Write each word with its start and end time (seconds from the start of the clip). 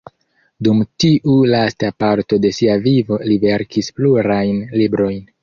Dum 0.67 0.79
tiu 1.03 1.35
lasta 1.51 1.91
parto 2.05 2.41
de 2.47 2.51
sia 2.61 2.79
vivo 2.87 3.21
li 3.27 3.39
verkis 3.45 3.93
plurajn 4.01 4.61
librojn. 4.83 5.23